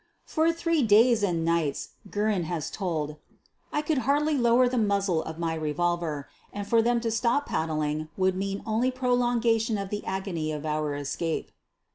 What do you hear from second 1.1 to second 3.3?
and nights," Guerin has told,